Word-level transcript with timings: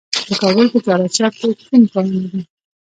د 0.29 0.31
کابل 0.41 0.65
په 0.73 0.79
چهار 0.85 0.99
اسیاب 1.07 1.33
کې 1.39 1.47
کوم 1.67 1.81
کانونه 1.93 2.27
دي؟ 2.31 2.41